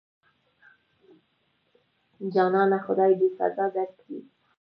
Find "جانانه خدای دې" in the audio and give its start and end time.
2.33-3.29